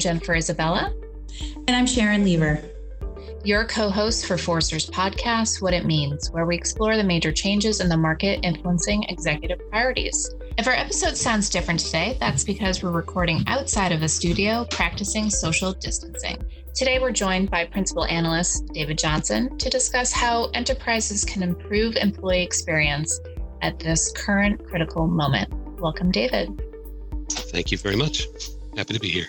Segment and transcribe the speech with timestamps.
[0.00, 0.92] Jennifer Isabella.
[1.68, 2.62] And I'm Sharyn Leaver.
[3.44, 7.80] Your co host for Forrester's podcast, What It Means, where we explore the major changes
[7.80, 10.34] in the market influencing executive priorities.
[10.58, 15.30] If our episode sounds different today, that's because we're recording outside of a studio practicing
[15.30, 16.36] social distancing.
[16.74, 22.42] Today, we're joined by Principal Analyst David Johnson to discuss how enterprises can improve employee
[22.42, 23.18] experience
[23.62, 25.50] at this current critical moment.
[25.80, 26.62] Welcome, David.
[27.30, 28.26] Thank you very much.
[28.76, 29.26] Happy to be here.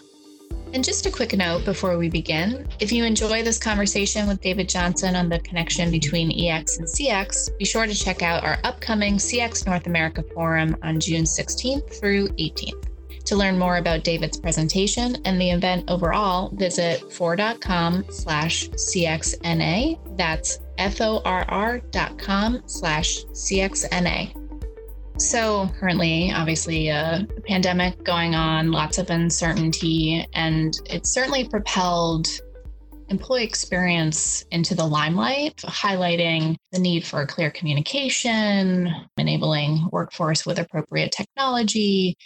[0.73, 4.69] And just a quick note before we begin if you enjoy this conversation with David
[4.69, 9.15] Johnson on the connection between EX and CX, be sure to check out our upcoming
[9.15, 12.87] CX North America Forum on June 16th through 18th.
[13.25, 20.17] To learn more about David's presentation and the event overall, visit forr.com slash CXNA.
[20.17, 24.40] That's F-O-R-R dot com slash CXNA.
[25.21, 32.27] So, currently, obviously, a pandemic going on, lots of uncertainty, and it's certainly propelled
[33.07, 41.11] employee experience into the limelight, highlighting the need for clear communication, enabling workforce with appropriate
[41.11, 42.17] technology,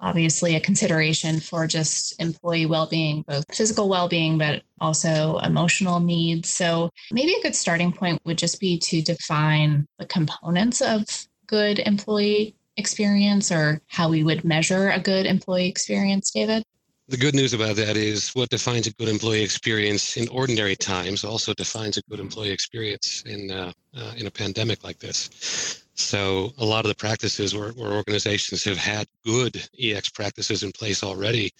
[0.00, 6.50] obviously a consideration for just employee well-being both physical well-being but also emotional needs.
[6.50, 11.04] So maybe a good starting point would just be to define the components of
[11.50, 16.62] good employee experience or how we would measure a good employee experience, David?
[17.08, 21.24] The good news about that is what defines a good employee experience in ordinary times
[21.24, 25.82] also defines a good employee experience in uh, uh, in a pandemic like this.
[25.94, 30.70] So a lot of the practices where, where organizations have had good EX practices in
[30.70, 31.50] place already,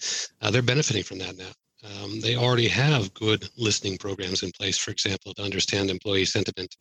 [0.41, 1.51] uh, they're benefiting from that now.
[1.83, 6.75] Um, they already have good listening programs in place, for example, to understand employee sentiment,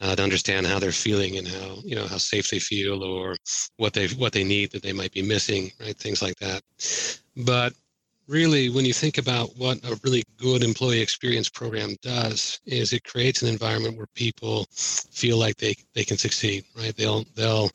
[0.00, 3.36] uh, to understand how they're feeling and how you know how safe they feel or
[3.76, 5.96] what they what they need that they might be missing, right?
[5.96, 6.62] Things like that.
[7.36, 7.72] But
[8.26, 13.04] really, when you think about what a really good employee experience program does, is it
[13.04, 16.96] creates an environment where people feel like they they can succeed, right?
[16.96, 17.70] They'll they'll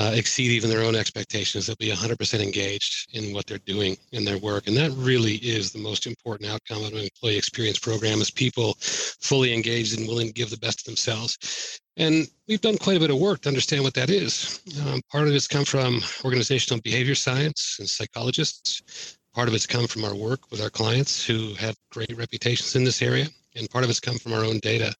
[0.00, 1.66] uh, exceed even their own expectations.
[1.66, 4.66] They'll be 100% engaged in what they're doing in their work.
[4.66, 8.76] And that really is the most important outcome of an employee experience program is people
[8.80, 11.80] fully engaged and willing to give the best of themselves.
[11.98, 14.60] And we've done quite a bit of work to understand what that is.
[14.86, 19.18] Um, part of it's come from organizational behavior science and psychologists.
[19.34, 22.84] Part of it's come from our work with our clients who have great reputations in
[22.84, 23.26] this area.
[23.54, 24.94] And part of it's come from our own data.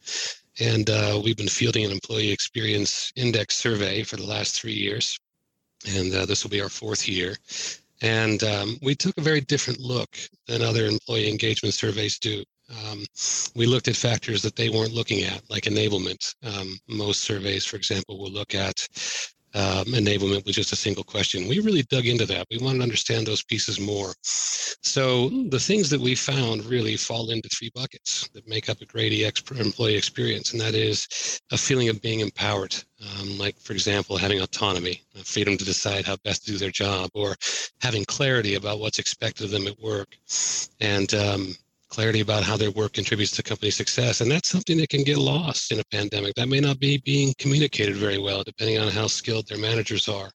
[0.61, 5.19] And uh, we've been fielding an employee experience index survey for the last three years.
[5.89, 7.37] And uh, this will be our fourth year.
[8.03, 10.17] And um, we took a very different look
[10.47, 12.45] than other employee engagement surveys do.
[12.71, 13.05] Um,
[13.55, 16.35] we looked at factors that they weren't looking at, like enablement.
[16.45, 18.87] Um, most surveys, for example, will look at
[19.55, 21.49] um, enablement with just a single question.
[21.49, 22.47] We really dug into that.
[22.51, 24.13] We wanted to understand those pieces more.
[24.23, 28.87] So the things that we found really fall into three buckets that make up a
[28.87, 32.75] great EX employee experience, and that is a feeling of being empowered.
[33.21, 37.11] Um, like, for example, having autonomy, freedom to decide how best to do their job,
[37.15, 37.35] or
[37.81, 40.17] having clarity about what's expected of them at work,
[40.81, 41.55] and um,
[41.91, 44.21] clarity about how their work contributes to company success.
[44.21, 46.35] And that's something that can get lost in a pandemic.
[46.37, 50.31] That may not be being communicated very well, depending on how skilled their managers are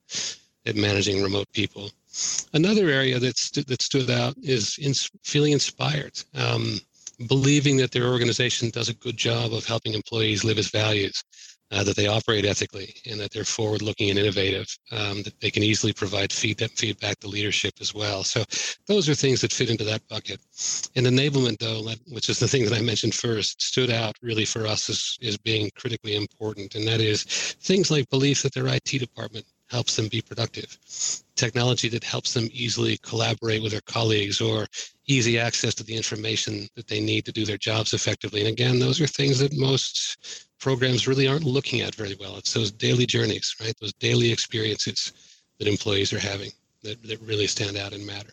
[0.66, 1.89] at managing remote people.
[2.53, 4.93] Another area that's, that stood out is in
[5.23, 6.79] feeling inspired, um,
[7.27, 11.23] believing that their organization does a good job of helping employees live as values
[11.72, 15.52] uh, that they operate ethically and that they're forward looking and innovative, um, that they
[15.52, 18.24] can easily provide feed, feedback to leadership as well.
[18.24, 18.44] So
[18.88, 20.40] those are things that fit into that bucket.
[20.96, 24.68] And enablement, though, which is the thing that I mentioned first, stood out really for
[24.68, 26.76] us as, as being critically important.
[26.76, 30.78] And that is things like belief that their IT department helps them be productive,
[31.36, 34.68] technology that helps them easily collaborate with their colleagues or
[35.08, 38.42] easy access to the information that they need to do their jobs effectively.
[38.42, 42.38] And again, those are things that most programs really aren't looking at very well.
[42.38, 43.74] It's those daily journeys, right?
[43.81, 45.14] Those daily experiences
[45.59, 46.52] that employees are having
[46.84, 48.32] that, that really stand out and matter.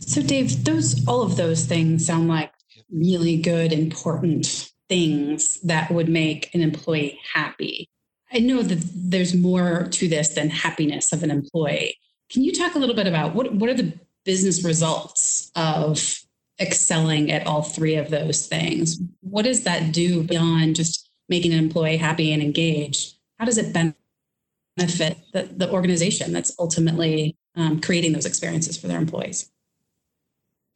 [0.00, 2.52] So, Dave, those all of those things sound like
[2.90, 7.88] really good, important things that would make an employee happy.
[8.32, 11.96] I know that there's more to this than happiness of an employee.
[12.30, 13.92] Can you talk a little bit about what, what are the
[14.24, 16.20] business results of
[16.60, 18.98] excelling at all three of those things?
[19.20, 23.14] What does that do beyond just making an employee happy and engaged?
[23.38, 28.98] How does it benefit the, the organization that's ultimately um, creating those experiences for their
[28.98, 29.50] employees?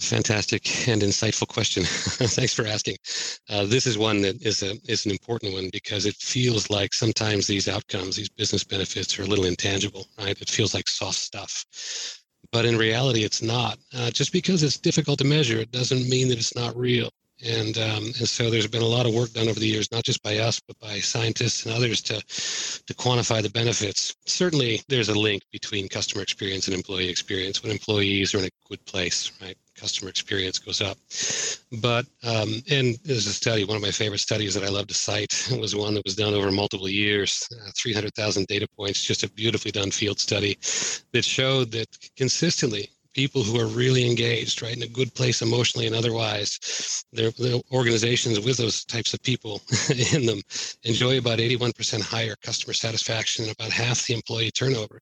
[0.00, 1.84] Fantastic and insightful question.
[1.86, 2.96] Thanks for asking.
[3.50, 6.94] Uh, this is one that is a is an important one because it feels like
[6.94, 10.40] sometimes these outcomes, these business benefits, are a little intangible, right?
[10.40, 11.64] It feels like soft stuff.
[12.52, 13.78] but in reality, it's not.
[13.94, 17.10] Uh, just because it's difficult to measure, it doesn't mean that it's not real.
[17.44, 20.04] And um, and so there's been a lot of work done over the years, not
[20.04, 22.20] just by us, but by scientists and others to
[22.86, 24.14] to quantify the benefits.
[24.26, 27.62] Certainly, there's a link between customer experience and employee experience.
[27.62, 30.98] When employees are in a good place, right, customer experience goes up.
[31.80, 33.64] But um, and there's a study.
[33.64, 36.34] One of my favorite studies that I love to cite was one that was done
[36.34, 39.04] over multiple years, uh, 300,000 data points.
[39.04, 40.58] Just a beautifully done field study
[41.12, 45.86] that showed that consistently people who are really engaged, right, in a good place emotionally
[45.86, 47.32] and otherwise, their,
[47.72, 49.60] organizations with those types of people
[50.14, 50.40] in them
[50.84, 55.00] enjoy about 81% higher customer satisfaction and about half the employee turnover.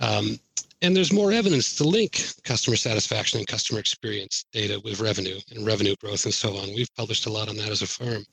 [0.00, 0.38] Um,
[0.82, 5.66] and there's more evidence to link customer satisfaction and customer experience data with revenue and
[5.66, 6.74] revenue growth and so on.
[6.74, 8.24] We've published a lot on that as a firm.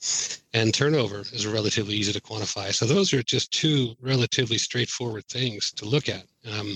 [0.53, 2.73] And turnover is relatively easy to quantify.
[2.73, 6.25] So those are just two relatively straightforward things to look at.
[6.51, 6.75] Um,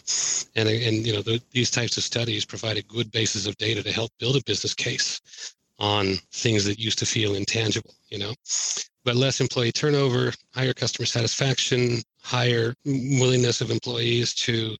[0.55, 3.83] and, and you know the, these types of studies provide a good basis of data
[3.83, 5.21] to help build a business case
[5.79, 8.33] on things that used to feel intangible, you know.
[9.03, 14.75] But less employee turnover, higher customer satisfaction, higher willingness of employees to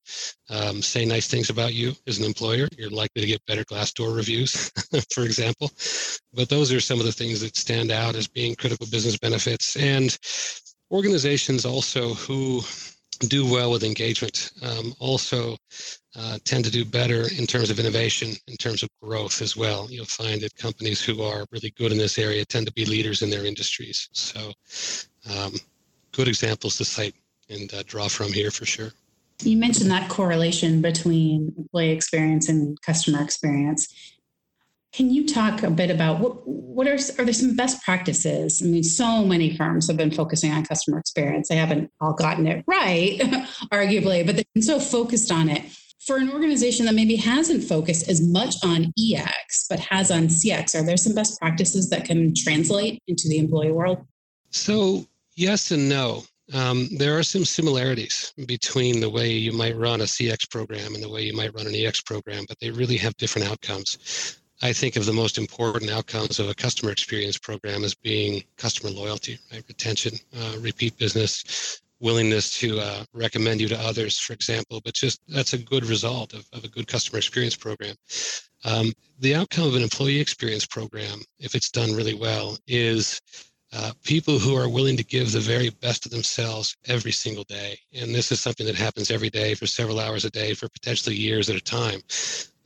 [0.49, 2.67] um, say nice things about you as an employer.
[2.77, 4.69] You're likely to get better Glassdoor reviews,
[5.13, 5.71] for example.
[6.33, 9.77] But those are some of the things that stand out as being critical business benefits.
[9.77, 10.17] And
[10.91, 12.61] organizations also who
[13.29, 15.55] do well with engagement um, also
[16.17, 19.87] uh, tend to do better in terms of innovation, in terms of growth as well.
[19.89, 23.21] You'll find that companies who are really good in this area tend to be leaders
[23.21, 24.09] in their industries.
[24.11, 24.51] So,
[25.33, 25.53] um,
[26.11, 27.15] good examples to cite
[27.49, 28.91] and uh, draw from here for sure.
[29.43, 33.87] You mentioned that correlation between employee experience and customer experience.
[34.93, 38.61] Can you talk a bit about what what are are there some best practices?
[38.63, 41.49] I mean, so many firms have been focusing on customer experience.
[41.49, 43.19] They haven't all gotten it right,
[43.71, 45.63] arguably, but they've been so focused on it.
[46.05, 50.73] For an organization that maybe hasn't focused as much on EX but has on CX,
[50.73, 54.05] are there some best practices that can translate into the employee world?
[54.51, 55.05] So
[55.35, 56.23] yes and no.
[56.53, 61.03] Um, there are some similarities between the way you might run a CX program and
[61.03, 64.37] the way you might run an EX program, but they really have different outcomes.
[64.61, 68.91] I think of the most important outcomes of a customer experience program as being customer
[68.91, 69.63] loyalty, right?
[69.67, 74.81] Retention, uh, repeat business, willingness to uh, recommend you to others, for example.
[74.83, 77.95] But just that's a good result of, of a good customer experience program.
[78.65, 83.21] Um, the outcome of an employee experience program, if it's done really well, is
[83.73, 87.77] uh, people who are willing to give the very best of themselves every single day.
[87.93, 91.15] And this is something that happens every day for several hours a day for potentially
[91.15, 92.01] years at a time.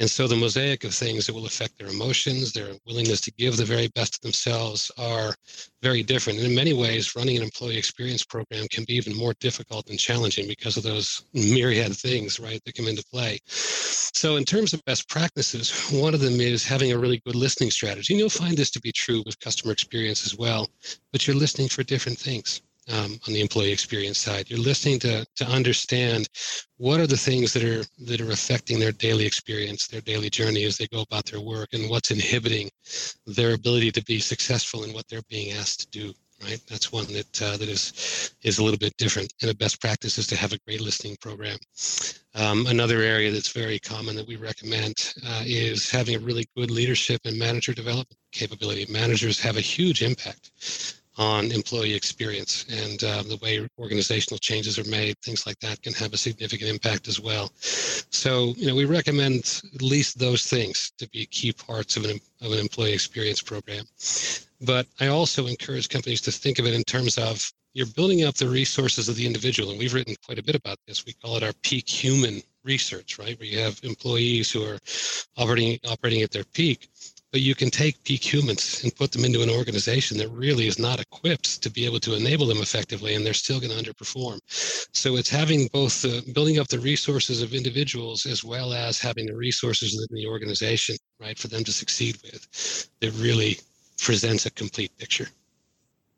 [0.01, 3.56] And so the mosaic of things that will affect their emotions, their willingness to give
[3.56, 5.36] the very best of themselves are
[5.83, 6.39] very different.
[6.39, 10.00] And in many ways, running an employee experience program can be even more difficult and
[10.00, 13.38] challenging because of those myriad things, right, that come into play.
[13.45, 17.69] So in terms of best practices, one of them is having a really good listening
[17.69, 18.12] strategy.
[18.12, 20.68] And you'll find this to be true with customer experience as well,
[21.12, 24.50] but you're listening for different things um, on the employee experience side.
[24.50, 26.28] You're listening to to understand
[26.78, 30.63] what are the things that are that are affecting their daily experience, their daily journey
[30.63, 32.69] as they go about their work, and what's inhibiting
[33.25, 36.13] their ability to be successful in what they're being asked to do.
[36.44, 39.31] Right, that's one that uh, that is is a little bit different.
[39.44, 41.57] And a best practice is to have a great listening program.
[42.34, 46.72] Um, another area that's very common that we recommend uh, is having a really good
[46.72, 48.91] leadership and manager development capability.
[48.91, 54.89] Managers have a huge impact on employee experience and uh, the way organizational changes are
[54.89, 57.51] made things like that can have a significant impact as well.
[57.58, 62.20] So you know we recommend at least those things to be key parts of an,
[62.41, 63.86] of an employee experience program.
[64.62, 68.36] But i also encourage companies to think of it in terms of you're building up
[68.36, 71.06] the resources of the individual and we've written quite a bit about this.
[71.06, 73.38] We call it our peak human research right?
[73.39, 74.77] Where you have employees who are
[75.38, 76.89] operating operating at their peak
[77.32, 80.78] but you can take peak humans and put them into an organization that really is
[80.78, 84.40] not equipped to be able to enable them effectively and they're still going to underperform.
[84.94, 89.28] So it's having both the building up the resources of individuals as well as having
[89.28, 93.58] the resources in the organization right for them to succeed with that really
[93.98, 95.28] presents a complete picture.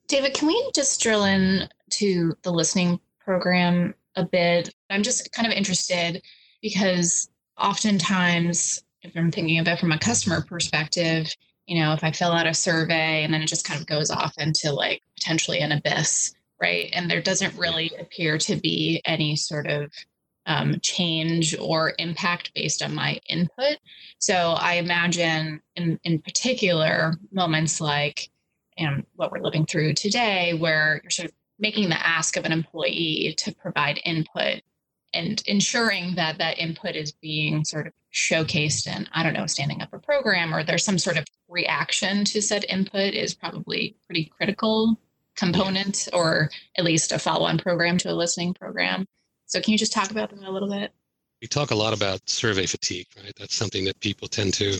[0.08, 4.74] David can we just drill in to the listening program a bit?
[4.89, 6.22] I'm just kind of interested
[6.62, 11.27] because oftentimes if I'm thinking of it from a customer perspective,
[11.67, 14.10] you know, if I fill out a survey and then it just kind of goes
[14.10, 16.89] off into like potentially an abyss, right?
[16.93, 19.91] And there doesn't really appear to be any sort of
[20.45, 23.77] um, change or impact based on my input.
[24.19, 28.29] So I imagine in, in particular moments like
[28.77, 32.51] and what we're living through today, where you're sort of making the ask of an
[32.51, 34.62] employee to provide input
[35.13, 39.82] and ensuring that that input is being sort of showcased and I don't know, standing
[39.82, 44.25] up a program or there's some sort of reaction to said input is probably pretty
[44.25, 45.00] critical
[45.36, 49.05] component or at least a follow-on program to a listening program.
[49.48, 50.93] So can you just talk about that a little bit?
[51.41, 53.34] We talk a lot about survey fatigue, right?
[53.38, 54.79] That's something that people tend to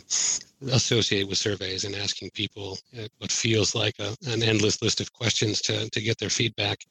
[0.72, 5.12] associate with surveys and asking people uh, what feels like a, an endless list of
[5.12, 6.86] questions to, to get their feedback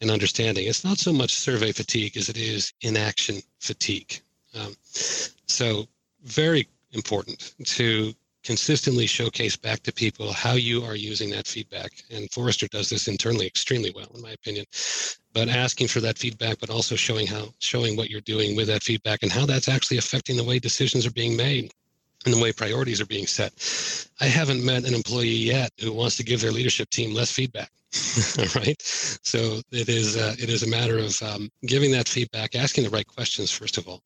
[0.00, 0.68] and understanding.
[0.68, 4.20] It's not so much survey fatigue as it is inaction fatigue.
[4.54, 5.86] Um, so,
[6.24, 8.14] very important to
[8.44, 11.92] consistently showcase back to people how you are using that feedback.
[12.10, 14.64] And Forrester does this internally extremely well, in my opinion.
[15.34, 18.82] But asking for that feedback, but also showing how showing what you're doing with that
[18.82, 21.70] feedback and how that's actually affecting the way decisions are being made
[22.24, 23.52] and the way priorities are being set.
[24.20, 27.70] I haven't met an employee yet who wants to give their leadership team less feedback.
[28.54, 28.76] right?
[28.82, 32.90] So it is uh, it is a matter of um, giving that feedback, asking the
[32.90, 34.02] right questions first of all,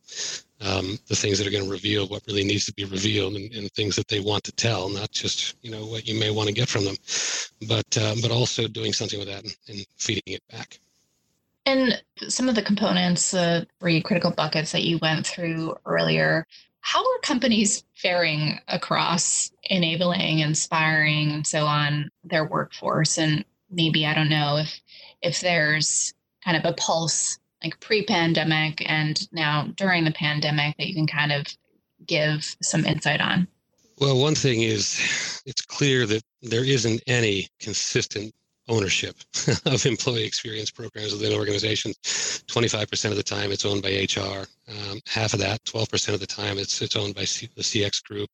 [0.61, 3.53] um, the things that are going to reveal what really needs to be revealed, and,
[3.53, 6.49] and, things that they want to tell, not just you know what you may want
[6.49, 6.95] to get from them,
[7.67, 10.79] but uh, but also doing something with that and, and feeding it back.
[11.67, 16.47] And some of the components, the three critical buckets that you went through earlier,
[16.83, 23.19] how are companies faring across enabling, inspiring, and so on their workforce?
[23.19, 24.81] And maybe I don't know if
[25.23, 26.13] if there's
[26.45, 31.31] kind of a pulse like pre-pandemic and now during the pandemic that you can kind
[31.31, 31.47] of
[32.05, 33.47] give some insight on.
[33.99, 38.35] Well, one thing is it's clear that there isn't any consistent
[38.69, 39.17] ownership
[39.67, 41.97] of employee experience programs within organizations.
[42.47, 44.47] 25% of the time it's owned by HR.
[44.69, 48.03] Um, half of that, 12% of the time it's, it's owned by C- the CX
[48.05, 48.31] group.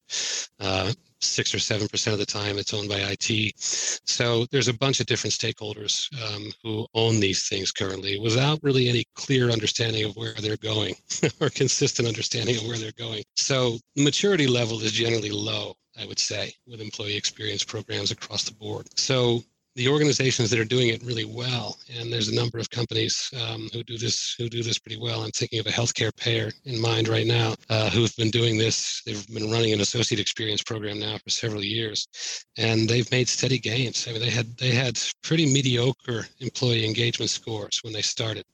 [0.60, 3.52] Uh, six or seven percent of the time it's owned by IT.
[3.58, 8.88] So there's a bunch of different stakeholders um, who own these things currently without really
[8.88, 10.94] any clear understanding of where they're going
[11.40, 13.24] or consistent understanding of where they're going.
[13.36, 15.74] So maturity level is generally low.
[16.00, 18.86] I would say, with employee experience programs across the board.
[18.96, 19.42] So
[19.78, 23.68] the organizations that are doing it really well, and there's a number of companies um,
[23.72, 25.22] who do this who do this pretty well.
[25.22, 29.02] I'm thinking of a healthcare payer in mind right now uh, who've been doing this.
[29.06, 32.08] They've been running an associate experience program now for several years,
[32.56, 34.08] and they've made steady gains.
[34.08, 38.44] I mean, they had they had pretty mediocre employee engagement scores when they started.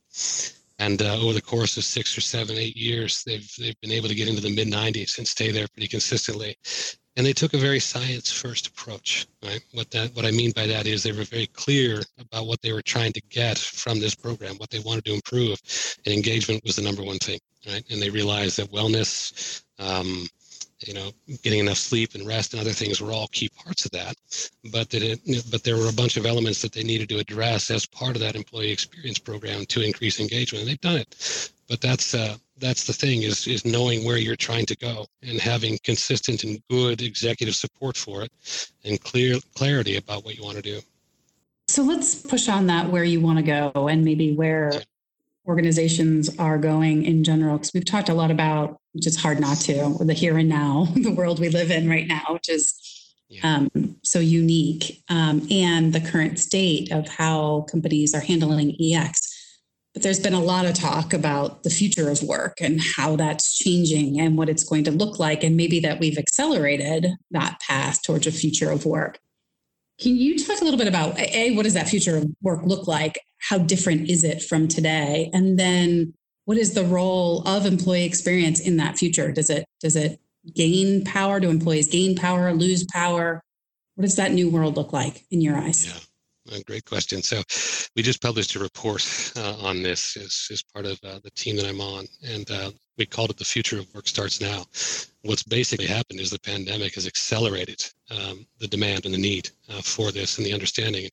[0.79, 4.09] And uh, over the course of six or seven, eight years, they've they've been able
[4.09, 6.57] to get into the mid 90s and stay there pretty consistently.
[7.17, 9.61] And they took a very science first approach right?
[9.73, 12.73] What that what i mean by that is they were very clear about what they
[12.73, 15.61] were trying to get from this program what they wanted to improve
[16.05, 17.85] and engagement was the number one thing right?
[17.91, 20.27] And they realized that wellness um,
[20.81, 21.11] you know
[21.43, 24.17] getting enough sleep and rest and other things were all key parts of that.
[24.73, 27.71] But that it but there were a bunch of elements that they needed to address
[27.71, 31.51] as part of that employee experience program to increase engagement and they've done it.
[31.69, 35.41] But that's uh, that's the thing is is knowing where you're trying to go and
[35.41, 38.33] having consistent and good executive support for it
[38.85, 40.81] and clear clarity about what you want to do.
[41.69, 44.71] So let's push on that where you want to go and maybe where
[45.47, 49.59] organizations are going in general because we've talked a lot about which is hard not
[49.59, 52.75] to the here and now the world we live in right now which is
[53.29, 53.57] yeah.
[53.57, 59.35] um, so unique um, and the current state of how companies are handling ex
[59.95, 63.57] but there's been a lot of talk about the future of work and how that's
[63.57, 65.45] changing and what it's going to look like.
[65.45, 69.21] And maybe that we've accelerated that path towards a future of work.
[70.01, 73.19] Can you talk a little bit about A, what does that future work look like?
[73.49, 75.31] How different is it from today?
[75.33, 76.15] And then
[76.47, 79.31] what is the role of employee experience in that future?
[79.33, 80.21] Does it does it
[80.53, 81.41] gain power?
[81.41, 83.43] Do employees gain power, lose power?
[83.95, 85.87] What does that new world look like in your eyes?
[85.87, 85.93] Yeah.
[86.67, 87.23] Great question.
[87.23, 87.43] So,
[87.97, 89.03] we just published a report
[89.37, 92.71] uh, on this as, as part of uh, the team that I'm on, and uh,
[92.99, 94.65] we called it "The Future of Work Starts Now."
[95.23, 99.81] What's basically happened is the pandemic has accelerated um, the demand and the need uh,
[99.81, 101.09] for this and the understanding.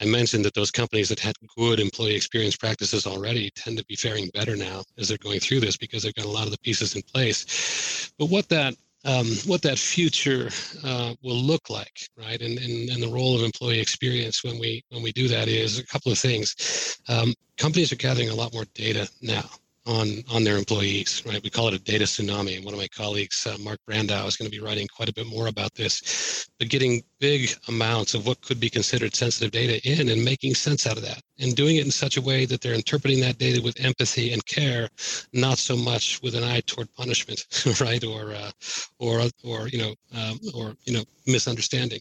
[0.00, 3.96] I mentioned that those companies that had good employee experience practices already tend to be
[3.96, 6.60] faring better now as they're going through this because they've got a lot of the
[6.60, 8.12] pieces in place.
[8.18, 8.74] But what that
[9.06, 10.50] um, what that future
[10.84, 12.40] uh, will look like, right?
[12.40, 15.78] And, and and the role of employee experience when we when we do that is
[15.78, 16.98] a couple of things.
[17.08, 19.48] Um, companies are gathering a lot more data now
[19.86, 21.42] on on their employees, right?
[21.42, 22.56] We call it a data tsunami.
[22.56, 25.14] And one of my colleagues, uh, Mark Brandow, is going to be writing quite a
[25.14, 26.48] bit more about this.
[26.58, 30.86] But getting big amounts of what could be considered sensitive data in and making sense
[30.86, 33.60] out of that and doing it in such a way that they're interpreting that data
[33.62, 34.88] with empathy and care,
[35.32, 37.44] not so much with an eye toward punishment,
[37.80, 38.50] right, or uh,
[38.98, 42.00] or or you know um, or you know misunderstanding.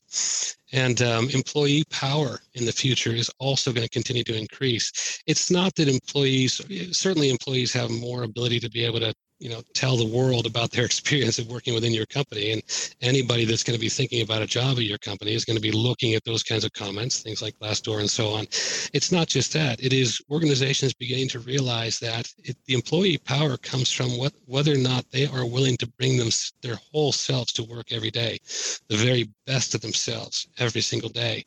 [0.74, 5.22] And um, employee power in the future is also going to continue to increase.
[5.25, 6.62] It's not that employees,
[6.92, 10.72] certainly employees have more ability to be able to you know tell the world about
[10.72, 12.51] their experience of working within your company.
[12.51, 12.62] And
[13.01, 15.62] anybody that's going to be thinking about a job at your company is going to
[15.62, 18.46] be looking at those kinds of comments things like glassdoor and so on.
[18.94, 19.84] It's not just that.
[19.84, 24.74] It is organizations beginning to realize that it, the employee power comes from what whether
[24.74, 26.30] or not they are willing to bring them
[26.62, 28.39] their whole selves to work every day
[28.89, 31.44] the very best of themselves every single day.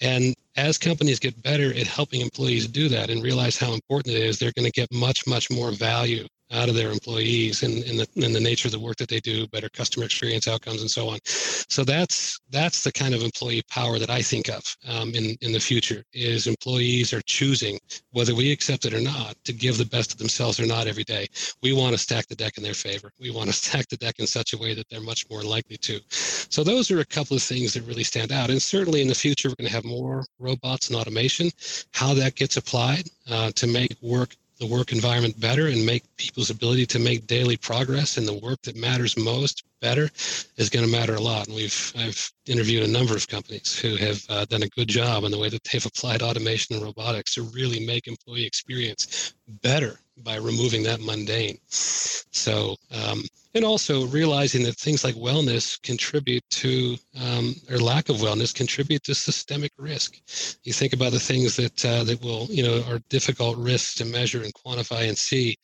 [0.00, 4.22] And as companies get better at helping employees do that and realize how important it
[4.22, 7.96] is they're going to get much much more value out of their employees and in
[7.96, 11.08] the the nature of the work that they do, better customer experience outcomes, and so
[11.08, 11.18] on.
[11.24, 15.52] So that's that's the kind of employee power that I think of um, in in
[15.52, 16.04] the future.
[16.12, 17.78] Is employees are choosing
[18.10, 21.04] whether we accept it or not to give the best of themselves or not every
[21.04, 21.26] day.
[21.62, 23.12] We want to stack the deck in their favor.
[23.20, 25.76] We want to stack the deck in such a way that they're much more likely
[25.78, 26.00] to.
[26.08, 28.50] So those are a couple of things that really stand out.
[28.50, 31.50] And certainly in the future, we're going to have more robots and automation.
[31.92, 36.50] How that gets applied uh, to make work the work environment better and make people's
[36.50, 40.08] ability to make daily progress in the work that matters most better
[40.56, 41.48] is going to matter a lot.
[41.48, 45.24] And we've I've interviewed a number of companies who have uh, done a good job
[45.24, 49.98] in the way that they've applied automation and robotics to really make employee experience better
[50.24, 51.58] by removing that mundane.
[51.68, 53.24] So, um,
[53.54, 59.02] and also realizing that things like wellness contribute to, um, or lack of wellness contribute
[59.04, 60.16] to systemic risk.
[60.64, 64.04] You think about the things that uh, that will, you know, are difficult risks to
[64.04, 65.56] measure and quantify and see.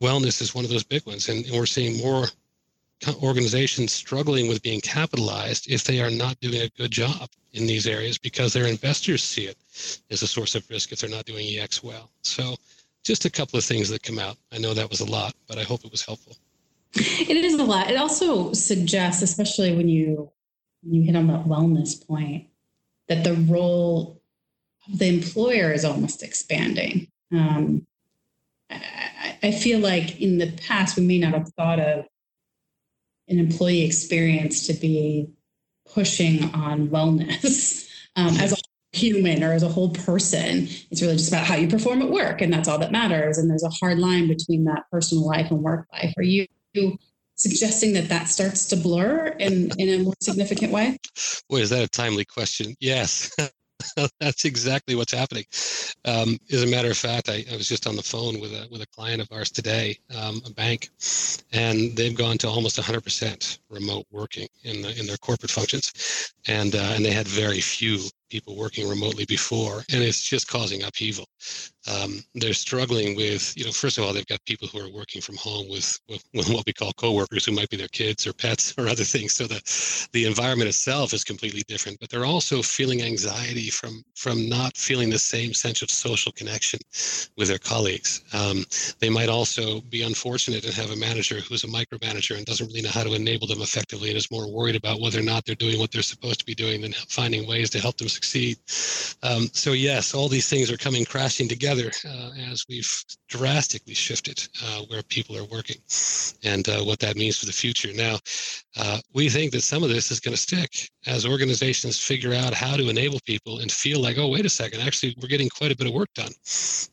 [0.00, 2.26] Wellness is one of those big ones, and, and we're seeing more
[3.22, 7.86] organizations struggling with being capitalized if they are not doing a good job in these
[7.86, 9.56] areas because their investors see it
[10.10, 12.10] as a source of risk if they're not doing EX well.
[12.22, 12.56] So
[13.04, 14.36] just a couple of things that come out.
[14.52, 16.36] I know that was a lot, but I hope it was helpful.
[16.94, 17.90] It is a lot.
[17.90, 20.30] It also suggests, especially when you
[20.82, 22.48] when you hit on that wellness point,
[23.08, 24.22] that the role
[24.88, 27.08] of the employer is almost expanding.
[27.32, 27.86] Um,
[28.70, 32.06] I, I feel like in the past we may not have thought of
[33.28, 35.30] an employee experience to be
[35.92, 38.56] pushing on wellness um, as a
[38.92, 40.68] human or as a whole person.
[40.90, 43.38] It's really just about how you perform at work, and that's all that matters.
[43.38, 46.12] And there's a hard line between that personal life and work life.
[46.16, 46.46] Are you
[47.34, 50.98] suggesting that that starts to blur in, in a more significant way?
[51.48, 52.74] Boy, is that a timely question?
[52.80, 53.34] Yes.
[54.20, 55.44] That's exactly what's happening.
[56.04, 58.68] Um, as a matter of fact, I, I, was just on the phone with a
[58.70, 60.90] with a client of ours today, um, a bank,
[61.52, 66.74] and they've gone to almost 100% remote working in the in their corporate functions, and
[66.74, 68.00] uh, and they had very few
[68.30, 71.26] people working remotely before, and it's just causing upheaval.
[71.88, 75.22] Um, they're struggling with, you know, first of all, they've got people who are working
[75.22, 78.32] from home with, with, with, what we call coworkers who might be their kids or
[78.32, 79.34] pets or other things.
[79.34, 79.60] So the
[80.12, 85.08] the environment itself is completely different, but they're also feeling anxiety from from not feeling
[85.08, 86.80] the same sense of social connection
[87.36, 88.22] with their colleagues.
[88.32, 88.64] Um,
[88.98, 92.82] they might also be unfortunate and have a manager who's a micromanager and doesn't really
[92.82, 95.54] know how to enable them effectively and is more worried about whether or not they're
[95.54, 98.58] doing what they're supposed to be doing than finding ways to help them succeed.
[99.22, 102.90] Um, so yes, all these things are coming crashing together uh, as we've
[103.28, 105.76] drastically shifted uh, where people are working
[106.44, 107.92] and uh, what that means for the future.
[107.94, 108.18] Now,
[108.76, 110.70] uh, we think that some of this is going to stick
[111.06, 114.80] as organizations figure out how to enable people and feel like, oh, wait a second,
[114.80, 116.32] actually, we're getting quite a bit of work done,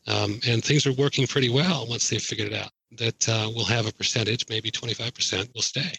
[0.06, 2.70] um, and things are working pretty well once they've figured it out.
[2.92, 5.92] That uh, we'll have a percentage, maybe 25%, will stay.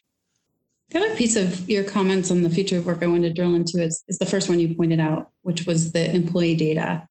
[0.90, 3.54] The other piece of your comments on the future of work I wanted to drill
[3.54, 7.08] into is, is the first one you pointed out, which was the employee data,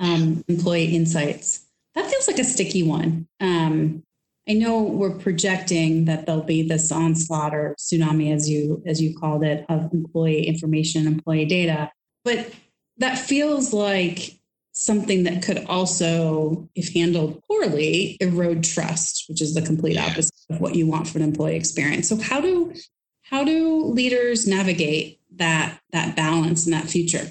[0.00, 1.66] um, employee insights.
[1.94, 3.28] That feels like a sticky one.
[3.40, 4.02] Um,
[4.48, 9.16] I know we're projecting that there'll be this onslaught or tsunami, as you as you
[9.16, 11.92] called it, of employee information, employee data,
[12.24, 12.52] but
[12.96, 14.40] that feels like
[14.72, 20.60] something that could also, if handled poorly, erode trust, which is the complete opposite of
[20.60, 22.08] what you want for an employee experience.
[22.08, 22.72] So, how do
[23.22, 27.30] how do leaders navigate that that balance and that future?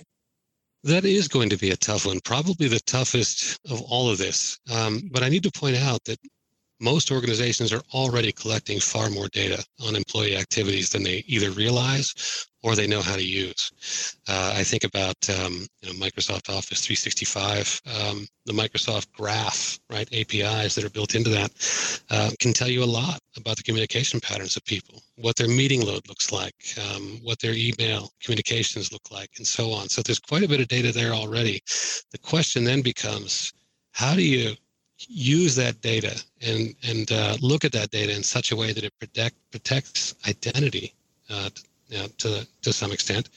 [0.83, 4.57] That is going to be a tough one, probably the toughest of all of this.
[4.71, 6.19] Um, but I need to point out that
[6.79, 12.47] most organizations are already collecting far more data on employee activities than they either realize
[12.61, 14.17] or they know how to use.
[14.27, 20.07] Uh, I think about um, you know, Microsoft Office 365, um, the Microsoft Graph, right?
[20.13, 21.51] APIs that are built into that
[22.09, 25.85] uh, can tell you a lot about the communication patterns of people, what their meeting
[25.85, 29.87] load looks like, um, what their email communications look like, and so on.
[29.87, 31.61] So there's quite a bit of data there already.
[32.11, 33.53] The question then becomes,
[33.91, 34.55] how do you
[35.07, 38.83] use that data and and uh, look at that data in such a way that
[38.83, 40.93] it protect, protects identity
[41.29, 41.49] uh,
[41.89, 43.29] you know, to to some extent,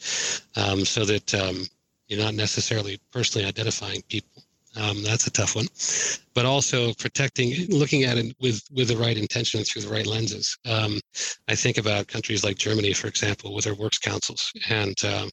[0.57, 1.67] um, so that um,
[2.09, 4.43] you're not necessarily personally identifying people.
[4.75, 5.67] Um, that's a tough one,
[6.33, 10.57] but also protecting, looking at it with with the right intention through the right lenses.
[10.67, 10.99] Um,
[11.49, 15.31] I think about countries like Germany, for example, with their works councils and um,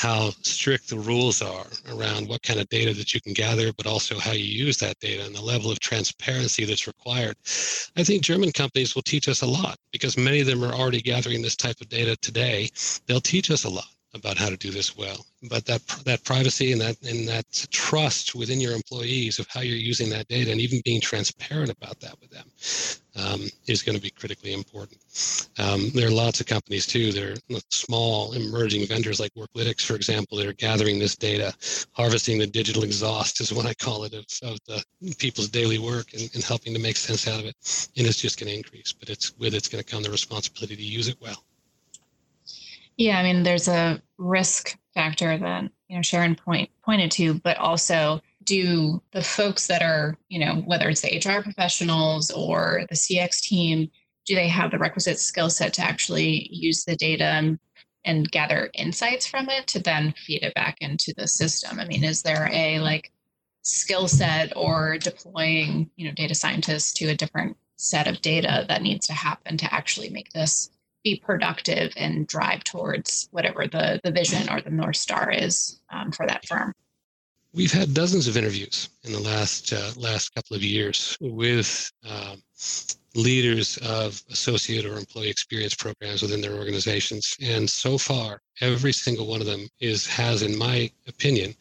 [0.00, 3.86] how strict the rules are around what kind of data that you can gather, but
[3.86, 7.36] also how you use that data and the level of transparency that's required.
[7.98, 11.02] I think German companies will teach us a lot because many of them are already
[11.02, 12.70] gathering this type of data today.
[13.06, 15.26] They'll teach us a lot about how to do this well.
[15.50, 19.76] But that that privacy and that and that trust within your employees of how you're
[19.76, 22.48] using that data and even being transparent about that with them
[23.16, 24.99] um, is going to be critically important.
[25.58, 27.12] Um, there are lots of companies too.
[27.12, 31.52] There are small emerging vendors like Worklytics, for example, that are gathering this data,
[31.92, 34.82] harvesting the digital exhaust is what I call it of, of the
[35.18, 37.56] people's daily work and, and helping to make sense out of it.
[37.96, 40.76] And it's just going to increase, but it's with it's going to come the responsibility
[40.76, 41.44] to use it well.
[42.96, 47.56] Yeah, I mean, there's a risk factor that you know Sharyn point pointed to, but
[47.56, 52.94] also do the folks that are you know whether it's the HR professionals or the
[52.94, 53.90] CX team,
[54.30, 57.58] do they have the requisite skill set to actually use the data and,
[58.04, 61.80] and gather insights from it to then feed it back into the system?
[61.80, 63.10] I mean, is there a like
[63.62, 68.82] skill set or deploying you know data scientists to a different set of data that
[68.82, 70.70] needs to happen to actually make this
[71.02, 76.12] be productive and drive towards whatever the, the vision or the North Star is um,
[76.12, 76.72] for that firm.
[77.52, 82.40] We've had dozens of interviews in the last uh, last couple of years with um,
[83.14, 89.26] leaders of associate or employee experience programs within their organizations, and so far, every single
[89.26, 91.54] one of them is has, in my opinion,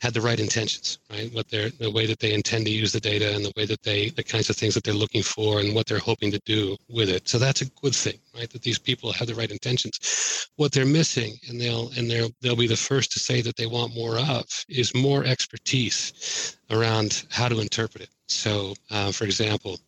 [0.00, 0.98] had the right intentions.
[1.10, 3.66] Right, what they're the way that they intend to use the data, and the way
[3.66, 6.40] that they the kinds of things that they're looking for, and what they're hoping to
[6.46, 7.28] do with it.
[7.28, 8.48] So that's a good thing, right?
[8.50, 10.48] That these people have the right intentions.
[10.56, 13.66] What they're missing, and they'll and they'll they'll be the first to say that they
[13.66, 18.10] want more of, is more expertise around how to interpret it.
[18.28, 19.78] So, uh, for example,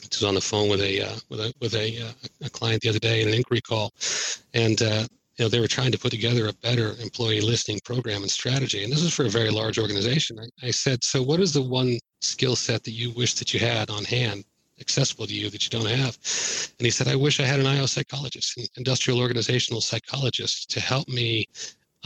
[0.00, 2.88] Was on the phone with a uh, with a with a, uh, a client the
[2.88, 3.92] other day in an inquiry call,
[4.54, 5.06] and uh,
[5.36, 8.84] you know they were trying to put together a better employee listening program and strategy.
[8.84, 10.38] And this is for a very large organization.
[10.40, 13.60] I, I said, so what is the one skill set that you wish that you
[13.60, 14.44] had on hand
[14.80, 16.16] accessible to you that you don't have.
[16.78, 20.80] And he said, I wish I had an IO psychologist, an industrial organizational psychologist, to
[20.80, 21.46] help me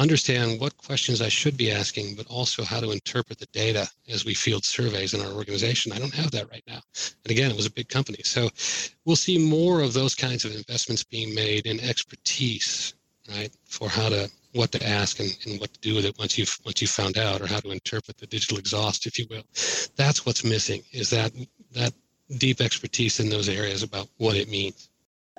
[0.03, 4.25] understand what questions I should be asking, but also how to interpret the data as
[4.25, 5.93] we field surveys in our organization.
[5.93, 6.81] I don't have that right now.
[7.25, 8.19] And again, it was a big company.
[8.25, 8.51] So
[9.05, 12.95] we'll see more of those kinds of investments being made in expertise,
[13.31, 16.37] right, for how to what to ask and, and what to do with it once
[16.37, 19.45] you've once you've found out or how to interpret the digital exhaust, if you will.
[19.97, 21.33] That's what's missing is that
[21.73, 21.95] that
[22.39, 24.91] deep expertise in those areas about what it means.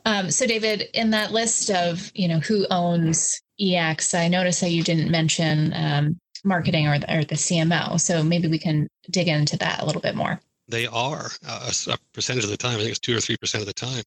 [0.06, 4.72] Um, so, David, in that list of you know who owns EX, I noticed that
[4.72, 8.00] you didn't mention um, marketing or the, or the CMO.
[8.00, 11.98] So maybe we can dig into that a little bit more they are uh, a,
[12.14, 14.04] percentage of the time, I think it's two or three percent of the time,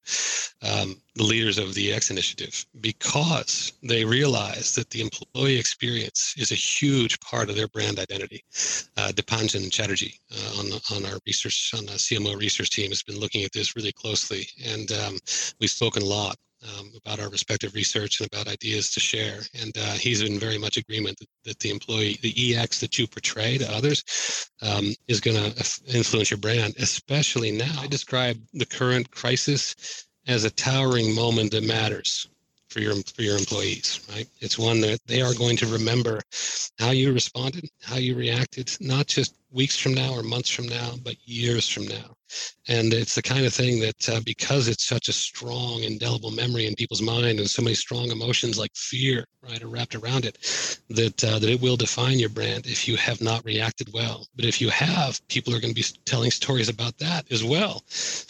[0.62, 6.52] um, the leaders of the EX initiative because they realize that the employee experience is
[6.52, 8.42] a huge part of their brand identity.
[8.96, 13.20] Uh, Dipanjan Chatterjee uh, on, on our research, on the CMO research team has been
[13.20, 14.48] looking at this really closely.
[14.64, 15.18] And um,
[15.61, 16.37] we've spoken a lot
[16.79, 19.40] um, about our respective research and about ideas to share.
[19.62, 23.07] And uh, he's in very much agreement that, that, the employee, the EX that you
[23.07, 27.74] portray to others, um, is going to influence your brand, especially now.
[27.79, 32.29] I describe the current crisis as a towering moment that matters
[32.68, 36.20] for your for your employees right it's one that they are going to remember
[36.79, 40.92] how you responded how you reacted not just weeks from now or months from now
[41.03, 42.14] but years from now.
[42.69, 46.66] And it's the kind of thing that uh, because it's such a strong indelible memory
[46.66, 50.37] in people's mind and so many strong emotions like fear right are wrapped around it
[50.90, 54.27] that uh, that it will define your brand if you have not reacted well.
[54.37, 57.85] But if you have people are going to be telling stories about that as well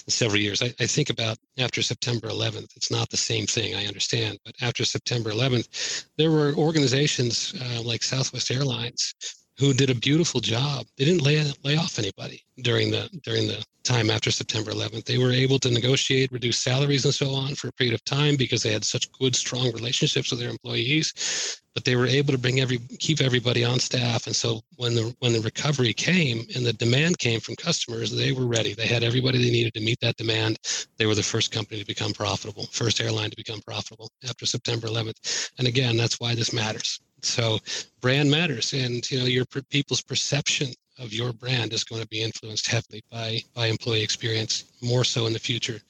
[0.06, 0.62] in several years.
[0.62, 4.54] I, I think about after september 11th it's not the same thing i understand but
[4.60, 9.14] after september 11th there were organizations uh, like southwest airlines
[9.58, 10.86] who did a beautiful job.
[10.96, 15.04] They didn't lay lay off anybody during the during the time after September 11th.
[15.04, 18.36] They were able to negotiate, reduce salaries, and so on for a period of time
[18.36, 21.62] because they had such good, strong relationships with their employees.
[21.72, 24.26] But they were able to bring every keep everybody on staff.
[24.26, 28.32] And so when the when the recovery came and the demand came from customers, they
[28.32, 28.74] were ready.
[28.74, 30.58] They had everybody they needed to meet that demand.
[30.96, 34.88] They were the first company to become profitable, first airline to become profitable after September
[34.88, 35.50] 11th.
[35.58, 37.00] And again, that's why this matters.
[37.26, 37.58] So
[38.00, 42.22] brand matters, and you know your people's perception of your brand is going to be
[42.22, 45.80] influenced heavily by by employee experience, more so in the future,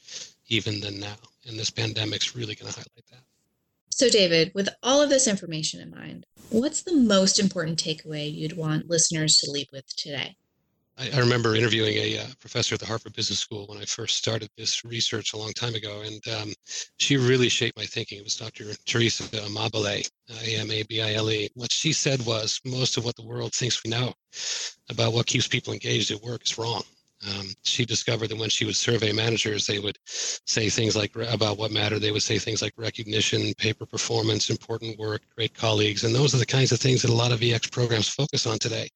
[0.48, 1.16] even than now.
[1.46, 3.22] And this pandemic's really going to highlight that.
[3.90, 8.56] So, David, with all of this information in mind, what's the most important takeaway you'd
[8.56, 10.36] want listeners to leave with today?
[10.98, 14.16] I, I remember interviewing a uh, professor at the Harvard Business School when I first
[14.16, 16.54] started this research a long time ago, and um,
[16.98, 18.18] she really shaped my thinking.
[18.18, 18.72] It was Dr.
[18.86, 20.08] Teresa Amabile,
[20.42, 21.50] A-M-A-B-I-L-E.
[21.54, 24.14] What she said was most of what the world thinks we know
[24.90, 26.82] about what keeps people engaged at work is wrong.
[27.26, 31.56] Um, she discovered that when she would survey managers, they would say things like about
[31.56, 32.00] what mattered.
[32.00, 36.38] They would say things like recognition, paper performance, important work, great colleagues, and those are
[36.38, 38.88] the kinds of things that a lot of EX programs focus on today.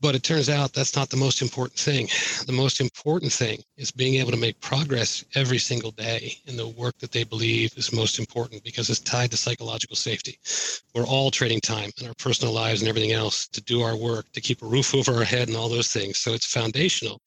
[0.00, 2.08] But it turns out that's not the most important thing.
[2.46, 6.68] The most important thing is being able to make progress every single day in the
[6.68, 10.38] work that they believe is most important because it's tied to psychological safety.
[10.94, 14.30] We're all trading time in our personal lives and everything else to do our work,
[14.32, 16.18] to keep a roof over our head and all those things.
[16.18, 17.20] So it's foundational.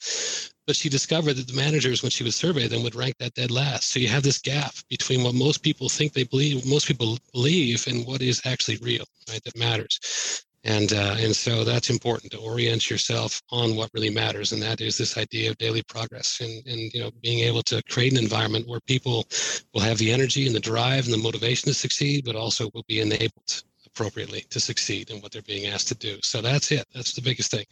[0.65, 3.51] But she discovered that the managers, when she would survey them, would rank that dead
[3.51, 3.91] last.
[3.91, 7.86] So you have this gap between what most people think they believe, most people believe,
[7.88, 9.43] and what is actually real, right?
[9.43, 14.52] That matters and uh, and so that's important to orient yourself on what really matters
[14.52, 17.82] and that is this idea of daily progress and and you know being able to
[17.89, 19.26] create an environment where people
[19.74, 22.86] will have the energy and the drive and the motivation to succeed but also will
[22.88, 26.17] be enabled appropriately to succeed in what they're being asked to do.
[26.23, 26.86] So that's it.
[26.93, 27.65] That's the biggest thing.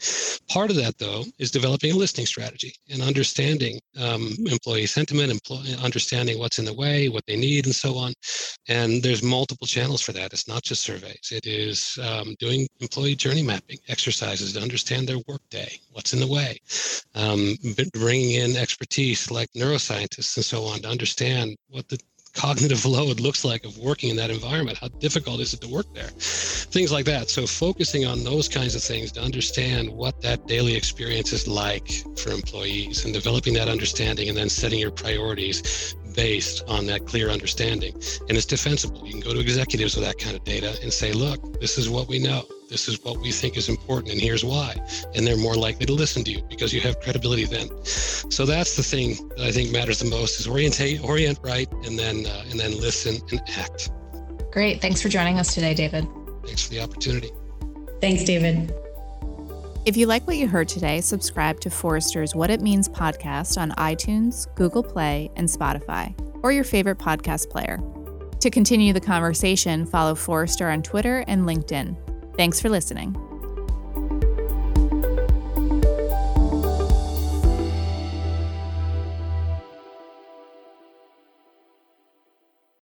[0.49, 5.75] Part of that, though, is developing a listening strategy and understanding um, employee sentiment, employee,
[5.83, 8.13] understanding what's in the way, what they need, and so on.
[8.67, 10.33] And there's multiple channels for that.
[10.33, 11.29] It's not just surveys.
[11.31, 16.27] It is um, doing employee journey mapping exercises to understand their workday, what's in the
[16.27, 16.59] way,
[17.15, 17.55] um,
[17.93, 21.99] bringing in expertise like neuroscientists and so on to understand what the
[22.33, 24.77] cognitive load looks like of working in that environment.
[24.77, 26.09] How difficult is it to work there?
[26.09, 27.29] Things like that.
[27.29, 31.89] So, focusing on those kinds of things to understand what that daily experience is like
[32.17, 37.29] for employees and developing that understanding and then setting your priorities based on that clear
[37.29, 37.93] understanding.
[38.27, 39.05] And it's defensible.
[39.05, 41.89] You can go to executives with that kind of data and say, look, this is
[41.89, 42.43] what we know.
[42.67, 44.75] This is what we think is important, and here's why.
[45.15, 47.69] And they're more likely to listen to you because you have credibility then.
[47.85, 51.97] So that's the thing that I think matters the most is orientate, orient right, and
[51.97, 53.89] then uh, and then listen and act.
[54.51, 54.81] Great.
[54.81, 56.05] Thanks for joining us today, David.
[56.45, 57.31] Thanks for the opportunity.
[58.01, 58.73] Thanks, David.
[59.85, 63.71] If you like what you heard today, subscribe to Forrester's What It Means podcast on
[63.71, 66.13] iTunes, Google Play, and Spotify,
[66.43, 67.79] or your favorite podcast player.
[68.41, 71.95] To continue the conversation, follow Forrester on Twitter and LinkedIn.
[72.35, 73.15] Thanks for listening.